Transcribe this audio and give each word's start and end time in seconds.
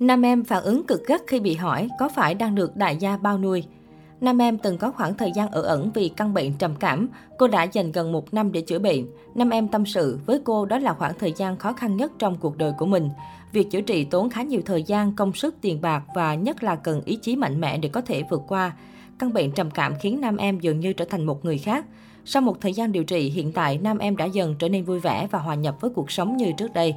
Nam 0.00 0.22
em 0.22 0.44
phản 0.44 0.62
ứng 0.62 0.86
cực 0.86 1.06
gắt 1.06 1.20
khi 1.26 1.40
bị 1.40 1.54
hỏi 1.54 1.88
có 1.98 2.08
phải 2.08 2.34
đang 2.34 2.54
được 2.54 2.76
đại 2.76 2.96
gia 2.96 3.16
bao 3.16 3.38
nuôi. 3.38 3.64
Nam 4.20 4.42
em 4.42 4.58
từng 4.58 4.78
có 4.78 4.90
khoảng 4.90 5.14
thời 5.14 5.32
gian 5.32 5.50
ở 5.50 5.62
ẩn 5.62 5.90
vì 5.94 6.08
căn 6.08 6.34
bệnh 6.34 6.52
trầm 6.52 6.76
cảm. 6.76 7.08
Cô 7.38 7.48
đã 7.48 7.62
dành 7.62 7.92
gần 7.92 8.12
một 8.12 8.34
năm 8.34 8.52
để 8.52 8.60
chữa 8.60 8.78
bệnh. 8.78 9.06
Nam 9.34 9.50
em 9.50 9.68
tâm 9.68 9.86
sự 9.86 10.18
với 10.26 10.40
cô 10.44 10.66
đó 10.66 10.78
là 10.78 10.94
khoảng 10.94 11.18
thời 11.18 11.32
gian 11.32 11.56
khó 11.56 11.72
khăn 11.72 11.96
nhất 11.96 12.12
trong 12.18 12.36
cuộc 12.36 12.56
đời 12.56 12.72
của 12.78 12.86
mình. 12.86 13.08
Việc 13.52 13.70
chữa 13.70 13.80
trị 13.80 14.04
tốn 14.04 14.30
khá 14.30 14.42
nhiều 14.42 14.60
thời 14.64 14.82
gian, 14.82 15.12
công 15.12 15.32
sức, 15.32 15.54
tiền 15.60 15.80
bạc 15.80 16.02
và 16.14 16.34
nhất 16.34 16.62
là 16.62 16.76
cần 16.76 17.00
ý 17.04 17.16
chí 17.16 17.36
mạnh 17.36 17.60
mẽ 17.60 17.78
để 17.78 17.88
có 17.88 18.00
thể 18.00 18.22
vượt 18.30 18.42
qua. 18.48 18.72
Căn 19.18 19.32
bệnh 19.32 19.52
trầm 19.52 19.70
cảm 19.70 19.94
khiến 20.00 20.20
nam 20.20 20.36
em 20.36 20.60
dường 20.60 20.80
như 20.80 20.92
trở 20.92 21.04
thành 21.04 21.24
một 21.24 21.44
người 21.44 21.58
khác. 21.58 21.86
Sau 22.24 22.42
một 22.42 22.60
thời 22.60 22.72
gian 22.72 22.92
điều 22.92 23.04
trị, 23.04 23.30
hiện 23.30 23.52
tại 23.52 23.78
nam 23.78 23.98
em 23.98 24.16
đã 24.16 24.24
dần 24.24 24.54
trở 24.58 24.68
nên 24.68 24.84
vui 24.84 25.00
vẻ 25.00 25.26
và 25.30 25.38
hòa 25.38 25.54
nhập 25.54 25.76
với 25.80 25.90
cuộc 25.90 26.10
sống 26.10 26.36
như 26.36 26.52
trước 26.56 26.72
đây. 26.72 26.94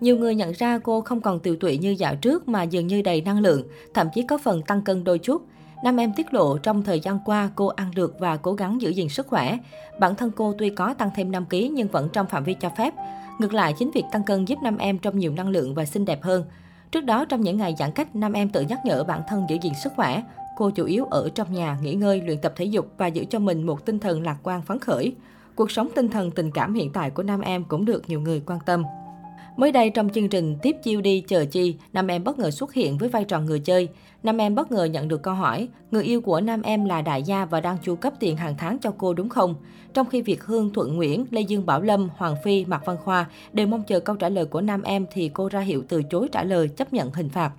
Nhiều 0.00 0.16
người 0.18 0.34
nhận 0.34 0.52
ra 0.52 0.78
cô 0.78 1.00
không 1.00 1.20
còn 1.20 1.40
tiều 1.40 1.56
tụy 1.56 1.78
như 1.78 1.90
dạo 1.98 2.16
trước 2.16 2.48
mà 2.48 2.62
dường 2.62 2.86
như 2.86 3.02
đầy 3.02 3.20
năng 3.20 3.40
lượng, 3.40 3.62
thậm 3.94 4.08
chí 4.14 4.22
có 4.22 4.38
phần 4.38 4.62
tăng 4.62 4.82
cân 4.82 5.04
đôi 5.04 5.18
chút. 5.18 5.42
Nam 5.84 6.00
em 6.00 6.12
tiết 6.12 6.34
lộ 6.34 6.58
trong 6.58 6.82
thời 6.82 7.00
gian 7.00 7.18
qua 7.24 7.50
cô 7.54 7.66
ăn 7.66 7.90
được 7.94 8.14
và 8.18 8.36
cố 8.36 8.52
gắng 8.52 8.80
giữ 8.80 8.90
gìn 8.90 9.08
sức 9.08 9.26
khỏe. 9.26 9.58
Bản 10.00 10.14
thân 10.14 10.30
cô 10.36 10.54
tuy 10.58 10.70
có 10.70 10.94
tăng 10.94 11.10
thêm 11.16 11.32
5 11.32 11.44
kg 11.50 11.74
nhưng 11.74 11.88
vẫn 11.88 12.08
trong 12.12 12.26
phạm 12.26 12.44
vi 12.44 12.54
cho 12.54 12.70
phép. 12.78 12.94
Ngược 13.38 13.54
lại, 13.54 13.74
chính 13.78 13.90
việc 13.90 14.04
tăng 14.12 14.24
cân 14.24 14.44
giúp 14.44 14.58
nam 14.62 14.78
em 14.78 14.98
trong 14.98 15.18
nhiều 15.18 15.32
năng 15.32 15.48
lượng 15.48 15.74
và 15.74 15.84
xinh 15.84 16.04
đẹp 16.04 16.22
hơn. 16.22 16.44
Trước 16.92 17.04
đó, 17.04 17.24
trong 17.24 17.40
những 17.40 17.56
ngày 17.56 17.74
giãn 17.78 17.92
cách, 17.92 18.16
nam 18.16 18.32
em 18.32 18.48
tự 18.48 18.60
nhắc 18.60 18.78
nhở 18.84 19.04
bản 19.04 19.20
thân 19.28 19.46
giữ 19.48 19.56
gìn 19.62 19.72
sức 19.82 19.92
khỏe. 19.96 20.22
Cô 20.56 20.70
chủ 20.70 20.84
yếu 20.84 21.04
ở 21.04 21.28
trong 21.34 21.52
nhà, 21.52 21.78
nghỉ 21.82 21.94
ngơi, 21.94 22.20
luyện 22.20 22.40
tập 22.40 22.52
thể 22.56 22.64
dục 22.64 22.86
và 22.96 23.06
giữ 23.06 23.24
cho 23.30 23.38
mình 23.38 23.66
một 23.66 23.86
tinh 23.86 23.98
thần 23.98 24.22
lạc 24.22 24.36
quan 24.42 24.62
phấn 24.62 24.78
khởi. 24.78 25.14
Cuộc 25.54 25.70
sống 25.70 25.88
tinh 25.94 26.08
thần 26.08 26.30
tình 26.30 26.50
cảm 26.50 26.74
hiện 26.74 26.92
tại 26.92 27.10
của 27.10 27.22
nam 27.22 27.40
em 27.40 27.64
cũng 27.64 27.84
được 27.84 28.08
nhiều 28.08 28.20
người 28.20 28.42
quan 28.46 28.58
tâm. 28.66 28.82
Mới 29.56 29.72
đây 29.72 29.90
trong 29.90 30.08
chương 30.08 30.28
trình 30.28 30.56
Tiếp 30.62 30.76
chiêu 30.82 31.00
đi 31.00 31.24
chờ 31.28 31.44
chi, 31.44 31.76
nam 31.92 32.06
em 32.06 32.24
bất 32.24 32.38
ngờ 32.38 32.50
xuất 32.50 32.72
hiện 32.72 32.98
với 32.98 33.08
vai 33.08 33.24
trò 33.24 33.40
người 33.40 33.60
chơi. 33.60 33.88
Nam 34.22 34.40
em 34.40 34.54
bất 34.54 34.72
ngờ 34.72 34.84
nhận 34.84 35.08
được 35.08 35.22
câu 35.22 35.34
hỏi, 35.34 35.68
người 35.90 36.04
yêu 36.04 36.20
của 36.20 36.40
nam 36.40 36.62
em 36.62 36.84
là 36.84 37.02
đại 37.02 37.22
gia 37.22 37.44
và 37.44 37.60
đang 37.60 37.78
chu 37.82 37.96
cấp 37.96 38.12
tiền 38.20 38.36
hàng 38.36 38.54
tháng 38.58 38.78
cho 38.78 38.92
cô 38.98 39.14
đúng 39.14 39.28
không? 39.28 39.54
Trong 39.94 40.06
khi 40.06 40.22
Việt 40.22 40.44
Hương, 40.44 40.72
Thuận 40.72 40.96
Nguyễn, 40.96 41.26
Lê 41.30 41.40
Dương 41.40 41.66
Bảo 41.66 41.82
Lâm, 41.82 42.08
Hoàng 42.16 42.36
Phi, 42.44 42.64
Mạc 42.64 42.86
Văn 42.86 42.96
Khoa 43.04 43.26
đều 43.52 43.66
mong 43.66 43.82
chờ 43.82 44.00
câu 44.00 44.16
trả 44.16 44.28
lời 44.28 44.44
của 44.44 44.60
nam 44.60 44.82
em 44.82 45.06
thì 45.12 45.30
cô 45.34 45.48
ra 45.48 45.60
hiệu 45.60 45.84
từ 45.88 46.02
chối 46.02 46.28
trả 46.32 46.44
lời 46.44 46.68
chấp 46.68 46.92
nhận 46.92 47.12
hình 47.12 47.28
phạt. 47.28 47.50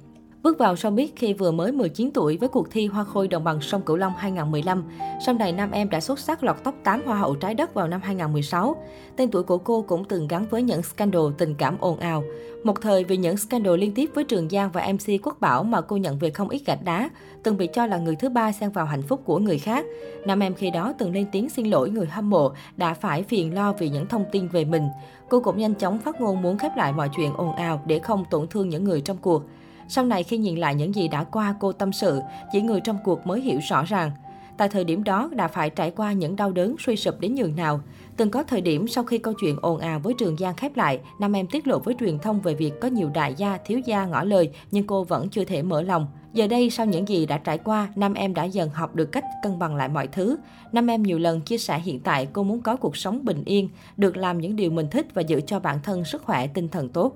Bước 0.43 0.57
vào 0.57 0.73
showbiz 0.73 1.07
khi 1.15 1.33
vừa 1.33 1.51
mới 1.51 1.71
19 1.71 2.11
tuổi 2.13 2.37
với 2.37 2.49
cuộc 2.49 2.71
thi 2.71 2.87
Hoa 2.87 3.03
Khôi 3.03 3.27
Đồng 3.27 3.43
bằng 3.43 3.61
sông 3.61 3.81
Cửu 3.81 3.95
Long 3.95 4.13
2015, 4.17 4.83
sau 5.25 5.35
này 5.35 5.51
nam 5.51 5.71
em 5.71 5.89
đã 5.89 5.99
xuất 5.99 6.19
sắc 6.19 6.43
lọt 6.43 6.63
top 6.63 6.75
8 6.83 7.01
Hoa 7.05 7.17
hậu 7.17 7.35
trái 7.35 7.53
đất 7.53 7.73
vào 7.73 7.87
năm 7.87 8.01
2016. 8.03 8.75
Tên 9.15 9.31
tuổi 9.31 9.43
của 9.43 9.57
cô 9.57 9.81
cũng 9.81 10.05
từng 10.05 10.27
gắn 10.27 10.45
với 10.49 10.63
những 10.63 10.83
scandal 10.83 11.21
tình 11.37 11.55
cảm 11.55 11.77
ồn 11.79 11.99
ào. 11.99 12.23
Một 12.63 12.81
thời 12.81 13.03
vì 13.03 13.17
những 13.17 13.37
scandal 13.37 13.77
liên 13.77 13.93
tiếp 13.93 14.09
với 14.15 14.23
Trường 14.23 14.49
Giang 14.49 14.69
và 14.73 14.87
MC 14.93 15.21
Quốc 15.23 15.37
Bảo 15.39 15.63
mà 15.63 15.81
cô 15.81 15.97
nhận 15.97 16.19
về 16.19 16.29
không 16.29 16.49
ít 16.49 16.61
gạch 16.65 16.83
đá, 16.83 17.09
từng 17.43 17.57
bị 17.57 17.67
cho 17.73 17.85
là 17.85 17.97
người 17.97 18.15
thứ 18.15 18.29
ba 18.29 18.51
xen 18.51 18.69
vào 18.69 18.85
hạnh 18.85 19.01
phúc 19.01 19.21
của 19.25 19.39
người 19.39 19.59
khác. 19.59 19.85
Nam 20.25 20.43
em 20.43 20.53
khi 20.53 20.71
đó 20.71 20.93
từng 20.97 21.13
lên 21.13 21.25
tiếng 21.31 21.49
xin 21.49 21.65
lỗi 21.65 21.89
người 21.89 22.07
hâm 22.07 22.29
mộ 22.29 22.51
đã 22.77 22.93
phải 22.93 23.23
phiền 23.23 23.53
lo 23.53 23.73
vì 23.73 23.89
những 23.89 24.07
thông 24.07 24.25
tin 24.31 24.47
về 24.47 24.65
mình. 24.65 24.87
Cô 25.29 25.39
cũng 25.39 25.57
nhanh 25.57 25.75
chóng 25.75 25.99
phát 25.99 26.21
ngôn 26.21 26.41
muốn 26.41 26.57
khép 26.57 26.71
lại 26.77 26.93
mọi 26.93 27.09
chuyện 27.15 27.33
ồn 27.33 27.55
ào 27.55 27.81
để 27.85 27.99
không 27.99 28.25
tổn 28.29 28.47
thương 28.47 28.69
những 28.69 28.83
người 28.83 29.01
trong 29.01 29.17
cuộc. 29.17 29.43
Sau 29.87 30.05
này 30.05 30.23
khi 30.23 30.37
nhìn 30.37 30.57
lại 30.57 30.75
những 30.75 30.95
gì 30.95 31.07
đã 31.07 31.23
qua 31.23 31.55
cô 31.59 31.71
tâm 31.71 31.93
sự, 31.93 32.21
chỉ 32.51 32.61
người 32.61 32.81
trong 32.81 32.97
cuộc 33.03 33.27
mới 33.27 33.41
hiểu 33.41 33.59
rõ 33.69 33.83
ràng. 33.83 34.11
Tại 34.57 34.69
thời 34.69 34.83
điểm 34.83 35.03
đó 35.03 35.29
đã 35.33 35.47
phải 35.47 35.69
trải 35.69 35.91
qua 35.91 36.13
những 36.13 36.35
đau 36.35 36.51
đớn 36.51 36.75
suy 36.79 36.95
sụp 36.95 37.19
đến 37.19 37.35
nhường 37.35 37.55
nào. 37.55 37.81
Từng 38.17 38.29
có 38.29 38.43
thời 38.43 38.61
điểm 38.61 38.87
sau 38.87 39.03
khi 39.03 39.17
câu 39.17 39.33
chuyện 39.33 39.57
ồn 39.61 39.79
ào 39.79 39.99
với 39.99 40.13
Trường 40.17 40.37
Giang 40.37 40.55
khép 40.55 40.77
lại, 40.77 40.99
nam 41.19 41.35
em 41.35 41.47
tiết 41.47 41.67
lộ 41.67 41.79
với 41.79 41.95
truyền 41.99 42.19
thông 42.19 42.41
về 42.41 42.53
việc 42.53 42.79
có 42.81 42.87
nhiều 42.87 43.09
đại 43.13 43.33
gia, 43.37 43.57
thiếu 43.65 43.79
gia 43.79 44.05
ngỏ 44.05 44.23
lời 44.23 44.49
nhưng 44.71 44.87
cô 44.87 45.03
vẫn 45.03 45.29
chưa 45.29 45.43
thể 45.43 45.61
mở 45.61 45.81
lòng. 45.81 46.07
Giờ 46.33 46.47
đây 46.47 46.69
sau 46.69 46.85
những 46.85 47.07
gì 47.07 47.25
đã 47.25 47.37
trải 47.37 47.57
qua, 47.57 47.87
nam 47.95 48.13
em 48.13 48.33
đã 48.33 48.43
dần 48.43 48.69
học 48.69 48.95
được 48.95 49.11
cách 49.11 49.25
cân 49.43 49.59
bằng 49.59 49.75
lại 49.75 49.89
mọi 49.89 50.07
thứ. 50.07 50.37
Nam 50.71 50.87
em 50.87 51.03
nhiều 51.03 51.19
lần 51.19 51.41
chia 51.41 51.57
sẻ 51.57 51.79
hiện 51.79 51.99
tại 51.99 52.27
cô 52.33 52.43
muốn 52.43 52.61
có 52.61 52.75
cuộc 52.75 52.97
sống 52.97 53.25
bình 53.25 53.43
yên, 53.45 53.69
được 53.97 54.17
làm 54.17 54.37
những 54.37 54.55
điều 54.55 54.71
mình 54.71 54.87
thích 54.91 55.07
và 55.13 55.21
giữ 55.21 55.41
cho 55.41 55.59
bản 55.59 55.79
thân 55.83 56.05
sức 56.05 56.23
khỏe 56.23 56.47
tinh 56.47 56.67
thần 56.69 56.89
tốt. 56.89 57.15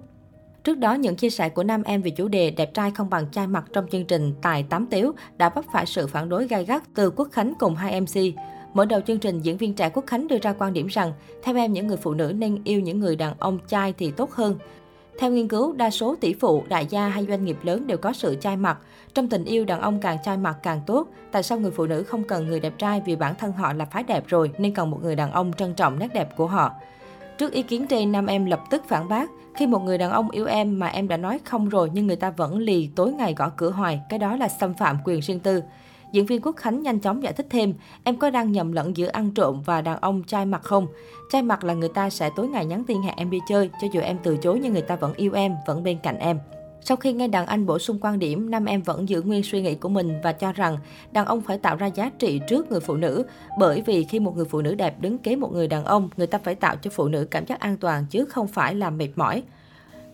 Trước 0.63 0.77
đó, 0.77 0.93
những 0.93 1.15
chia 1.15 1.29
sẻ 1.29 1.49
của 1.49 1.63
nam 1.63 1.83
em 1.83 2.01
về 2.01 2.11
chủ 2.11 2.27
đề 2.27 2.51
đẹp 2.51 2.73
trai 2.73 2.91
không 2.91 3.09
bằng 3.09 3.25
trai 3.31 3.47
mặt 3.47 3.65
trong 3.73 3.87
chương 3.91 4.05
trình 4.05 4.33
Tài 4.41 4.63
Tám 4.63 4.85
Tiếu 4.85 5.11
đã 5.37 5.49
vấp 5.49 5.65
phải 5.73 5.85
sự 5.85 6.07
phản 6.07 6.29
đối 6.29 6.47
gay 6.47 6.65
gắt 6.65 6.83
từ 6.95 7.11
Quốc 7.11 7.27
Khánh 7.31 7.53
cùng 7.59 7.75
hai 7.75 8.01
MC. 8.01 8.21
Mở 8.73 8.85
đầu 8.85 9.01
chương 9.07 9.19
trình, 9.19 9.39
diễn 9.39 9.57
viên 9.57 9.73
trẻ 9.73 9.89
Quốc 9.89 10.05
Khánh 10.07 10.27
đưa 10.27 10.37
ra 10.41 10.53
quan 10.53 10.73
điểm 10.73 10.87
rằng, 10.87 11.13
theo 11.43 11.55
em 11.55 11.73
những 11.73 11.87
người 11.87 11.97
phụ 11.97 12.13
nữ 12.13 12.33
nên 12.35 12.61
yêu 12.63 12.79
những 12.79 12.99
người 12.99 13.15
đàn 13.15 13.33
ông 13.39 13.59
trai 13.67 13.93
thì 13.97 14.11
tốt 14.11 14.31
hơn. 14.31 14.55
Theo 15.19 15.31
nghiên 15.31 15.47
cứu, 15.47 15.73
đa 15.73 15.89
số 15.89 16.15
tỷ 16.21 16.33
phụ, 16.33 16.63
đại 16.69 16.85
gia 16.89 17.07
hay 17.07 17.25
doanh 17.25 17.45
nghiệp 17.45 17.57
lớn 17.63 17.87
đều 17.87 17.97
có 17.97 18.13
sự 18.13 18.37
chai 18.41 18.57
mặt. 18.57 18.79
Trong 19.13 19.29
tình 19.29 19.45
yêu, 19.45 19.65
đàn 19.65 19.81
ông 19.81 19.99
càng 20.01 20.17
chai 20.25 20.37
mặt 20.37 20.57
càng 20.63 20.81
tốt. 20.87 21.07
Tại 21.31 21.43
sao 21.43 21.59
người 21.59 21.71
phụ 21.71 21.85
nữ 21.85 22.03
không 22.03 22.23
cần 22.23 22.47
người 22.47 22.59
đẹp 22.59 22.73
trai 22.77 23.01
vì 23.05 23.15
bản 23.15 23.35
thân 23.35 23.51
họ 23.51 23.73
là 23.73 23.85
phái 23.85 24.03
đẹp 24.03 24.23
rồi, 24.27 24.51
nên 24.57 24.73
cần 24.73 24.89
một 24.89 24.99
người 25.03 25.15
đàn 25.15 25.31
ông 25.31 25.53
trân 25.53 25.73
trọng 25.73 25.99
nét 25.99 26.13
đẹp 26.13 26.37
của 26.37 26.47
họ. 26.47 26.71
Trước 27.41 27.51
ý 27.51 27.61
kiến 27.61 27.87
trên, 27.87 28.11
nam 28.11 28.25
em 28.25 28.45
lập 28.45 28.61
tức 28.69 28.83
phản 28.87 29.09
bác. 29.09 29.29
Khi 29.55 29.67
một 29.67 29.79
người 29.79 29.97
đàn 29.97 30.11
ông 30.11 30.29
yêu 30.29 30.45
em 30.45 30.79
mà 30.79 30.87
em 30.87 31.07
đã 31.07 31.17
nói 31.17 31.39
không 31.45 31.69
rồi 31.69 31.89
nhưng 31.93 32.07
người 32.07 32.15
ta 32.15 32.29
vẫn 32.29 32.57
lì 32.57 32.89
tối 32.95 33.13
ngày 33.13 33.33
gõ 33.37 33.49
cửa 33.49 33.69
hoài, 33.69 34.01
cái 34.09 34.19
đó 34.19 34.35
là 34.35 34.47
xâm 34.47 34.73
phạm 34.73 34.97
quyền 35.05 35.19
riêng 35.19 35.39
tư. 35.39 35.63
Diễn 36.11 36.25
viên 36.25 36.41
Quốc 36.41 36.55
Khánh 36.55 36.83
nhanh 36.83 36.99
chóng 36.99 37.23
giải 37.23 37.33
thích 37.33 37.47
thêm, 37.49 37.73
em 38.03 38.15
có 38.15 38.29
đang 38.29 38.51
nhầm 38.51 38.71
lẫn 38.71 38.97
giữa 38.97 39.07
ăn 39.07 39.31
trộm 39.31 39.61
và 39.65 39.81
đàn 39.81 39.97
ông 40.01 40.23
trai 40.23 40.45
mặt 40.45 40.63
không? 40.63 40.87
Trai 41.31 41.41
mặt 41.41 41.63
là 41.63 41.73
người 41.73 41.89
ta 41.89 42.09
sẽ 42.09 42.29
tối 42.35 42.47
ngày 42.47 42.65
nhắn 42.65 42.83
tin 42.83 43.01
hẹn 43.01 43.15
em 43.17 43.29
đi 43.29 43.39
chơi, 43.49 43.69
cho 43.81 43.87
dù 43.91 44.01
em 44.01 44.17
từ 44.23 44.37
chối 44.37 44.59
nhưng 44.61 44.73
người 44.73 44.81
ta 44.81 44.95
vẫn 44.95 45.13
yêu 45.13 45.33
em, 45.33 45.55
vẫn 45.67 45.83
bên 45.83 45.97
cạnh 46.03 46.19
em. 46.19 46.39
Sau 46.83 46.97
khi 46.97 47.13
nghe 47.13 47.27
đàn 47.27 47.45
anh 47.45 47.65
bổ 47.65 47.79
sung 47.79 47.97
quan 48.01 48.19
điểm, 48.19 48.51
nam 48.51 48.65
em 48.65 48.81
vẫn 48.81 49.09
giữ 49.09 49.21
nguyên 49.21 49.43
suy 49.43 49.61
nghĩ 49.61 49.75
của 49.75 49.89
mình 49.89 50.13
và 50.23 50.31
cho 50.31 50.51
rằng 50.51 50.77
đàn 51.11 51.25
ông 51.25 51.41
phải 51.41 51.57
tạo 51.57 51.75
ra 51.75 51.87
giá 51.87 52.11
trị 52.19 52.39
trước 52.47 52.71
người 52.71 52.79
phụ 52.79 52.95
nữ. 52.95 53.23
Bởi 53.59 53.81
vì 53.85 54.03
khi 54.03 54.19
một 54.19 54.35
người 54.35 54.45
phụ 54.45 54.61
nữ 54.61 54.75
đẹp 54.75 55.01
đứng 55.01 55.17
kế 55.17 55.35
một 55.35 55.53
người 55.53 55.67
đàn 55.67 55.85
ông, 55.85 56.09
người 56.17 56.27
ta 56.27 56.37
phải 56.37 56.55
tạo 56.55 56.75
cho 56.75 56.91
phụ 56.93 57.07
nữ 57.07 57.27
cảm 57.31 57.45
giác 57.45 57.59
an 57.59 57.77
toàn 57.77 58.05
chứ 58.09 58.25
không 58.25 58.47
phải 58.47 58.75
là 58.75 58.89
mệt 58.89 59.09
mỏi. 59.15 59.43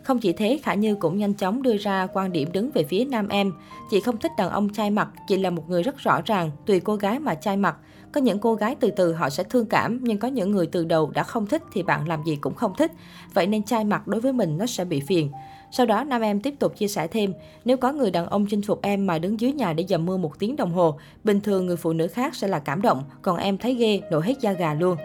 Không 0.07 0.19
chỉ 0.19 0.33
thế, 0.33 0.59
Khả 0.63 0.73
Như 0.73 0.95
cũng 0.95 1.17
nhanh 1.17 1.33
chóng 1.33 1.61
đưa 1.61 1.77
ra 1.77 2.07
quan 2.13 2.31
điểm 2.31 2.49
đứng 2.51 2.71
về 2.73 2.83
phía 2.83 3.05
nam 3.05 3.27
em. 3.27 3.53
Chị 3.91 3.99
không 3.99 4.17
thích 4.17 4.31
đàn 4.37 4.49
ông 4.49 4.73
chai 4.73 4.89
mặt, 4.89 5.09
chị 5.27 5.37
là 5.37 5.49
một 5.49 5.69
người 5.69 5.83
rất 5.83 5.97
rõ 5.97 6.21
ràng, 6.25 6.51
tùy 6.65 6.79
cô 6.79 6.95
gái 6.95 7.19
mà 7.19 7.35
chai 7.35 7.57
mặt. 7.57 7.75
Có 8.11 8.21
những 8.21 8.39
cô 8.39 8.55
gái 8.55 8.75
từ 8.79 8.91
từ 8.91 9.13
họ 9.13 9.29
sẽ 9.29 9.43
thương 9.43 9.65
cảm, 9.65 9.99
nhưng 10.03 10.17
có 10.17 10.27
những 10.27 10.51
người 10.51 10.67
từ 10.67 10.85
đầu 10.85 11.11
đã 11.11 11.23
không 11.23 11.47
thích 11.47 11.63
thì 11.73 11.83
bạn 11.83 12.07
làm 12.07 12.23
gì 12.23 12.35
cũng 12.35 12.55
không 12.55 12.73
thích. 12.77 12.91
Vậy 13.33 13.47
nên 13.47 13.63
chai 13.63 13.83
mặt 13.83 14.07
đối 14.07 14.21
với 14.21 14.33
mình 14.33 14.57
nó 14.57 14.65
sẽ 14.65 14.85
bị 14.85 14.99
phiền. 14.99 15.31
Sau 15.71 15.85
đó, 15.85 16.03
nam 16.03 16.21
em 16.21 16.41
tiếp 16.41 16.53
tục 16.59 16.77
chia 16.77 16.87
sẻ 16.87 17.07
thêm, 17.07 17.33
nếu 17.65 17.77
có 17.77 17.91
người 17.91 18.11
đàn 18.11 18.25
ông 18.25 18.45
chinh 18.49 18.61
phục 18.61 18.81
em 18.81 19.07
mà 19.07 19.19
đứng 19.19 19.39
dưới 19.39 19.53
nhà 19.53 19.73
để 19.73 19.85
dầm 19.89 20.05
mưa 20.05 20.17
một 20.17 20.39
tiếng 20.39 20.55
đồng 20.55 20.73
hồ, 20.73 20.97
bình 21.23 21.41
thường 21.41 21.65
người 21.65 21.77
phụ 21.77 21.93
nữ 21.93 22.07
khác 22.07 22.35
sẽ 22.35 22.47
là 22.47 22.59
cảm 22.59 22.81
động, 22.81 23.03
còn 23.21 23.37
em 23.37 23.57
thấy 23.57 23.73
ghê, 23.73 24.01
nổi 24.11 24.21
hết 24.25 24.41
da 24.41 24.51
gà 24.51 24.73
luôn. 24.73 24.97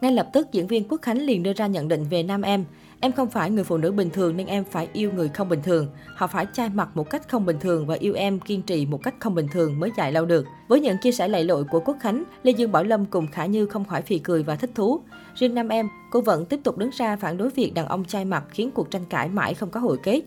Ngay 0.00 0.12
lập 0.12 0.28
tức, 0.32 0.52
diễn 0.52 0.66
viên 0.66 0.88
Quốc 0.88 1.02
Khánh 1.02 1.18
liền 1.18 1.42
đưa 1.42 1.52
ra 1.52 1.66
nhận 1.66 1.88
định 1.88 2.04
về 2.04 2.22
nam 2.22 2.42
em. 2.42 2.64
Em 3.00 3.12
không 3.12 3.30
phải 3.30 3.50
người 3.50 3.64
phụ 3.64 3.76
nữ 3.76 3.92
bình 3.92 4.10
thường 4.10 4.36
nên 4.36 4.46
em 4.46 4.64
phải 4.64 4.88
yêu 4.92 5.12
người 5.12 5.28
không 5.28 5.48
bình 5.48 5.62
thường. 5.62 5.88
Họ 6.16 6.26
phải 6.26 6.46
chai 6.52 6.68
mặt 6.68 6.88
một 6.94 7.10
cách 7.10 7.28
không 7.28 7.46
bình 7.46 7.56
thường 7.60 7.86
và 7.86 7.94
yêu 7.94 8.14
em 8.14 8.40
kiên 8.40 8.62
trì 8.62 8.86
một 8.86 9.02
cách 9.02 9.14
không 9.18 9.34
bình 9.34 9.48
thường 9.52 9.80
mới 9.80 9.90
dài 9.96 10.12
lâu 10.12 10.26
được. 10.26 10.46
Với 10.68 10.80
những 10.80 10.96
chia 11.02 11.12
sẻ 11.12 11.28
lầy 11.28 11.44
lội 11.44 11.64
của 11.64 11.80
Quốc 11.80 11.96
Khánh, 12.00 12.24
Lê 12.42 12.52
Dương 12.52 12.72
Bảo 12.72 12.84
Lâm 12.84 13.06
cùng 13.06 13.26
Khả 13.26 13.46
Như 13.46 13.66
không 13.66 13.84
khỏi 13.84 14.02
phì 14.02 14.18
cười 14.18 14.42
và 14.42 14.56
thích 14.56 14.70
thú. 14.74 15.00
Riêng 15.34 15.54
nam 15.54 15.68
em, 15.68 15.88
cô 16.10 16.20
vẫn 16.20 16.44
tiếp 16.44 16.60
tục 16.64 16.78
đứng 16.78 16.90
ra 16.92 17.16
phản 17.16 17.36
đối 17.36 17.50
việc 17.50 17.74
đàn 17.74 17.86
ông 17.86 18.04
chai 18.04 18.24
mặt 18.24 18.44
khiến 18.50 18.70
cuộc 18.70 18.90
tranh 18.90 19.04
cãi 19.04 19.28
mãi 19.28 19.54
không 19.54 19.70
có 19.70 19.80
hồi 19.80 19.98
kết. 20.02 20.22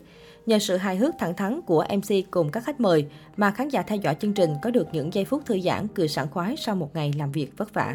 Nhờ 0.46 0.58
sự 0.58 0.76
hài 0.76 0.96
hước 0.96 1.14
thẳng 1.18 1.36
thắn 1.36 1.60
của 1.62 1.84
MC 1.96 2.30
cùng 2.30 2.50
các 2.50 2.64
khách 2.64 2.80
mời 2.80 3.06
mà 3.36 3.50
khán 3.50 3.68
giả 3.68 3.82
theo 3.82 3.98
dõi 3.98 4.16
chương 4.20 4.32
trình 4.32 4.54
có 4.62 4.70
được 4.70 4.86
những 4.92 5.14
giây 5.14 5.24
phút 5.24 5.42
thư 5.46 5.60
giãn 5.60 5.88
cười 5.88 6.08
sảng 6.08 6.30
khoái 6.30 6.56
sau 6.56 6.76
một 6.76 6.94
ngày 6.94 7.12
làm 7.18 7.32
việc 7.32 7.56
vất 7.56 7.74
vả. 7.74 7.94